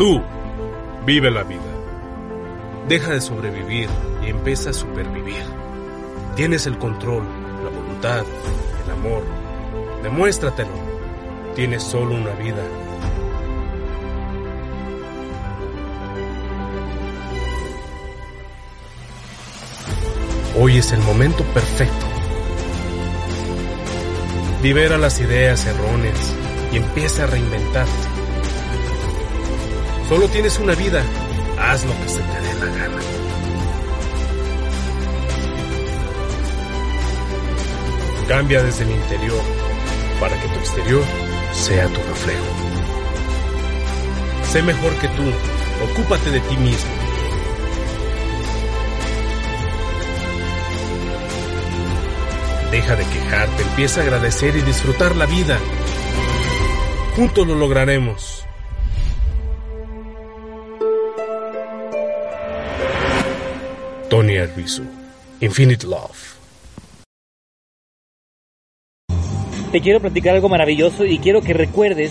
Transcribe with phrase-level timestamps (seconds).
[0.00, 0.22] Tú,
[1.04, 1.60] vive la vida.
[2.88, 3.90] Deja de sobrevivir
[4.24, 5.44] y empieza a supervivir.
[6.36, 7.22] Tienes el control,
[7.62, 8.24] la voluntad,
[8.82, 9.22] el amor.
[10.02, 10.70] Demuéstratelo.
[11.54, 12.62] Tienes solo una vida.
[20.58, 22.06] Hoy es el momento perfecto.
[24.62, 26.34] Libera las ideas erróneas
[26.72, 28.19] y empieza a reinventarte.
[30.10, 31.04] Solo tienes una vida,
[31.56, 32.98] haz lo que se te dé la gana.
[38.26, 39.40] Cambia desde el interior
[40.18, 41.04] para que tu exterior
[41.52, 42.44] sea tu reflejo.
[44.50, 45.22] Sé mejor que tú,
[45.92, 46.90] ocúpate de ti mismo.
[52.72, 55.56] Deja de quejarte, empieza a agradecer y disfrutar la vida.
[57.14, 58.39] Juntos lo lograremos.
[64.10, 64.82] Tony Arbizu,
[65.40, 66.34] Infinite Love.
[69.70, 72.10] Te quiero platicar algo maravilloso y quiero que recuerdes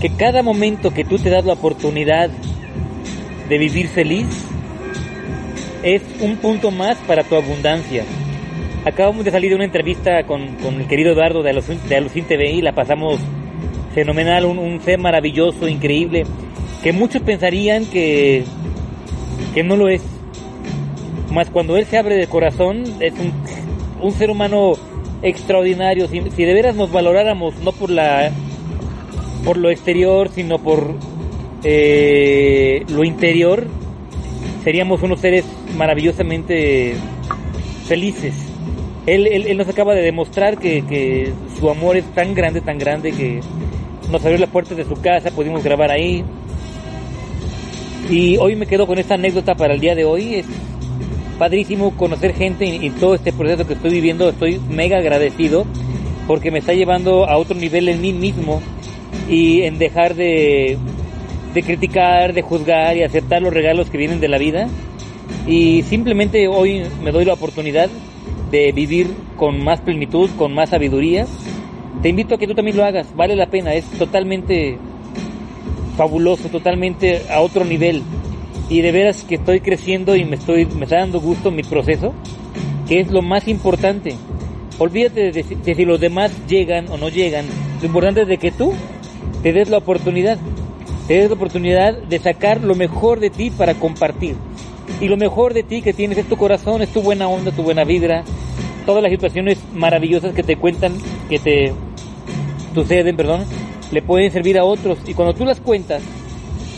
[0.00, 2.30] que cada momento que tú te das la oportunidad
[3.48, 4.26] de vivir feliz
[5.82, 8.04] es un punto más para tu abundancia.
[8.84, 12.26] Acabamos de salir de una entrevista con, con el querido Eduardo de Alucin, de Alucin
[12.26, 13.18] TV y la pasamos
[13.92, 16.26] fenomenal, un, un ser maravilloso, increíble,
[16.80, 18.44] que muchos pensarían que,
[19.52, 20.13] que no lo es.
[21.34, 23.32] Más cuando él se abre de corazón, es un,
[24.00, 24.74] un ser humano
[25.20, 26.06] extraordinario.
[26.06, 28.30] Si, de veras nos valoráramos, no por la
[29.44, 30.94] por lo exterior, sino por
[31.64, 33.66] eh, lo interior,
[34.62, 35.44] seríamos unos seres
[35.76, 36.94] maravillosamente
[37.86, 38.34] felices.
[39.06, 42.78] Él, él, él nos acaba de demostrar que, que, su amor es tan grande, tan
[42.78, 43.40] grande que
[44.10, 46.24] nos abrió las puertas de su casa, pudimos grabar ahí.
[48.08, 50.44] Y hoy me quedo con esta anécdota para el día de hoy.
[51.38, 54.28] Padrísimo conocer gente y, y todo este proceso que estoy viviendo.
[54.28, 55.66] Estoy mega agradecido
[56.26, 58.62] porque me está llevando a otro nivel en mí mismo
[59.28, 60.78] y en dejar de,
[61.54, 64.68] de criticar, de juzgar y aceptar los regalos que vienen de la vida.
[65.46, 67.88] Y simplemente hoy me doy la oportunidad
[68.50, 71.26] de vivir con más plenitud, con más sabiduría.
[72.02, 74.78] Te invito a que tú también lo hagas, vale la pena, es totalmente
[75.96, 78.02] fabuloso, totalmente a otro nivel.
[78.68, 82.14] Y de veras que estoy creciendo y me estoy me está dando gusto mi proceso,
[82.88, 84.16] que es lo más importante.
[84.78, 87.46] Olvídate de, de, si los demás llegan o no llegan.
[87.80, 88.72] Lo importante es de que tú
[89.42, 90.38] te des la oportunidad,
[91.06, 94.36] te des la oportunidad de sacar lo mejor de ti para compartir.
[95.00, 97.62] Y lo mejor de ti que tienes es tu corazón, es tu buena onda, tu
[97.62, 98.24] buena vibra,
[98.86, 100.94] todas las situaciones maravillosas que te cuentan,
[101.28, 101.72] que te
[102.74, 103.44] suceden, perdón,
[103.90, 104.98] le pueden servir a otros.
[105.06, 106.02] Y cuando tú las cuentas,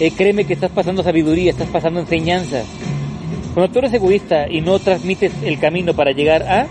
[0.00, 2.62] eh, créeme que estás pasando sabiduría, estás pasando enseñanza.
[3.54, 6.68] Cuando tú eres egoísta y no transmites el camino para llegar a,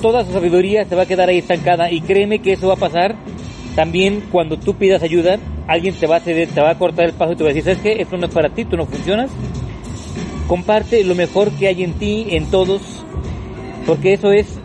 [0.00, 1.90] toda su sabiduría se va a quedar ahí estancada.
[1.90, 3.14] Y créeme que eso va a pasar
[3.76, 7.12] también cuando tú pidas ayuda, alguien te va a ceder, te va a cortar el
[7.12, 8.02] paso y te va a decir, ¿sabes qué?
[8.02, 9.30] Esto no es para ti, tú no funcionas.
[10.48, 13.04] Comparte lo mejor que hay en ti, en todos,
[13.86, 14.58] porque eso es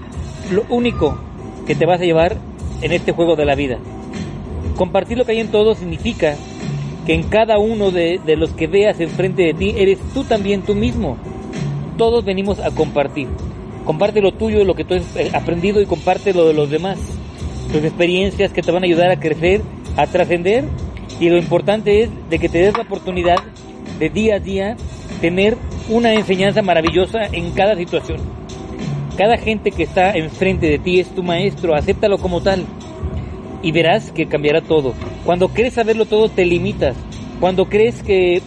[0.52, 1.18] lo único
[1.68, 2.38] que te vas a llevar
[2.82, 3.78] en este juego de la vida.
[4.76, 6.36] Compartir lo que hay en todos significa
[7.06, 10.62] que en cada uno de, de los que veas enfrente de ti, eres tú también
[10.62, 11.18] tú mismo.
[11.98, 13.28] Todos venimos a compartir.
[13.86, 16.98] Comparte lo tuyo, lo que tú has aprendido y comparte lo de los demás
[17.72, 19.62] tus experiencias que te van a ayudar a crecer,
[19.98, 20.66] a trascender
[21.20, 23.38] y lo importante es de que te des la oportunidad
[24.00, 24.78] de día a día
[25.22, 25.58] tener
[25.90, 28.20] una enseñanza maravillosa en cada situación.
[29.18, 32.66] Cada gente que está enfrente de ti es tu maestro, acéptalo como tal
[33.66, 34.94] y verás que cambiará todo.
[35.26, 36.96] Cuando crees saberlo todo te limitas.
[37.40, 38.44] Cuando crees que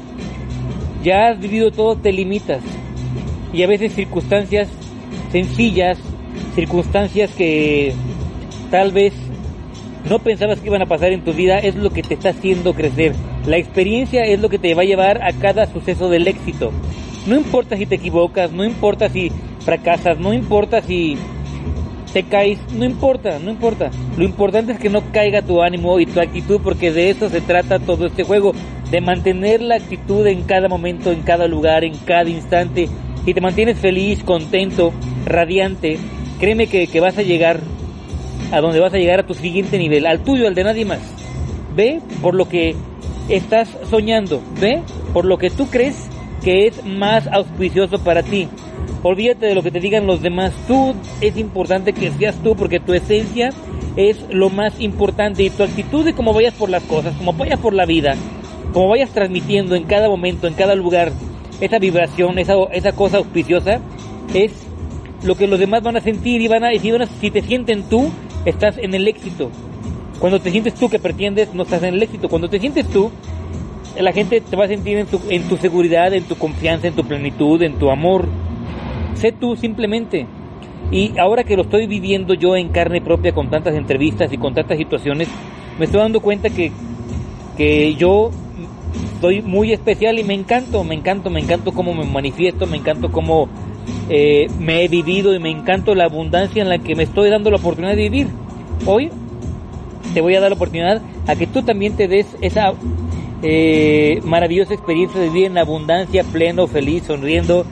[1.03, 2.63] ya has vivido todo te limitas.
[3.53, 4.69] Y a veces circunstancias
[5.33, 5.99] sencillas,
[6.55, 7.93] circunstancias que
[8.71, 9.13] tal vez
[10.09, 12.73] no pensabas que iban a pasar en tu vida es lo que te está haciendo
[12.73, 13.13] crecer.
[13.45, 16.71] La experiencia es lo que te va a llevar a cada suceso del éxito.
[17.27, 19.33] No importa si te equivocas, no importa si
[19.65, 21.19] fracasas, no importa si
[22.13, 23.91] te caes, no importa, no importa.
[24.17, 27.41] Lo importante es que no caiga tu ánimo y tu actitud porque de eso se
[27.41, 28.53] trata todo este juego,
[28.91, 32.89] de mantener la actitud en cada momento, en cada lugar, en cada instante.
[33.27, 34.93] Y te mantienes feliz, contento,
[35.27, 35.99] radiante,
[36.39, 37.61] créeme que, que vas a llegar
[38.51, 41.01] a donde vas a llegar a tu siguiente nivel, al tuyo, al de nadie más.
[41.75, 42.75] Ve por lo que
[43.29, 44.83] estás soñando, ve
[45.13, 46.09] por lo que tú crees
[46.43, 48.49] que es más auspicioso para ti.
[49.03, 50.53] Olvídate de lo que te digan los demás.
[50.67, 53.51] Tú es importante que seas tú porque tu esencia
[53.97, 57.59] es lo más importante y tu actitud de cómo vayas por las cosas, cómo vayas
[57.59, 58.17] por la vida,
[58.73, 61.13] como vayas transmitiendo en cada momento, en cada lugar,
[61.61, 63.81] esa vibración, esa, esa cosa auspiciosa,
[64.35, 64.53] es
[65.23, 68.11] lo que los demás van a sentir y van a decir, si te sienten tú,
[68.45, 69.51] estás en el éxito.
[70.21, 72.29] Cuando te sientes tú que pretendes, no estás en el éxito.
[72.29, 73.11] Cuando te sientes tú,
[73.99, 76.95] la gente te va a sentir en tu, en tu seguridad, en tu confianza, en
[76.95, 78.27] tu plenitud, en tu amor.
[79.21, 80.27] Sé tú simplemente.
[80.91, 84.55] Y ahora que lo estoy viviendo yo en carne propia con tantas entrevistas y con
[84.55, 85.29] tantas situaciones,
[85.79, 86.73] me estoy dando cuenta que,
[87.57, 88.31] que yo
[89.21, 93.11] soy muy especial y me encanto, me encanto, me encanto cómo me manifiesto, me encanto
[93.11, 93.49] cómo
[94.09, 97.51] eh, me he vivido y me encanto la abundancia en la que me estoy dando
[97.51, 98.29] la oportunidad de vivir.
[98.87, 99.11] Hoy
[100.15, 102.73] te voy a dar la oportunidad a que tú también te des esa
[103.43, 107.67] eh, maravillosa experiencia de vivir en abundancia, pleno, feliz, sonriendo,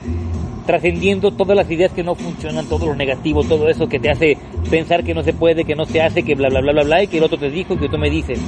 [0.67, 4.37] trascendiendo todas las ideas que no funcionan, todo lo negativo, todo eso que te hace
[4.69, 7.03] pensar que no se puede, que no se hace, que bla bla bla bla bla,
[7.03, 8.39] y que el otro te dijo, que tú me dices.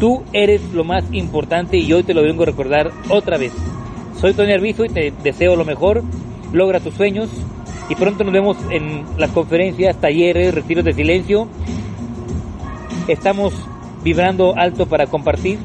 [0.00, 3.52] Tú eres lo más importante y hoy te lo vengo a recordar otra vez.
[4.18, 6.02] Soy Tony Arbizo y te deseo lo mejor,
[6.52, 7.28] logra tus sueños
[7.88, 11.48] y pronto nos vemos en las conferencias, talleres, retiros de silencio.
[13.08, 13.52] Estamos
[14.02, 15.58] vibrando alto para compartir.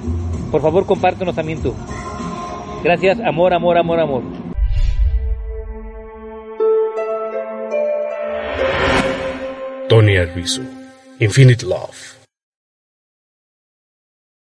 [0.52, 1.74] Por favor, compártenos también tú.
[2.84, 4.41] Gracias, amor, amor, amor, amor.
[9.92, 10.62] Tony Arbizu,
[11.20, 12.21] Infinite Love.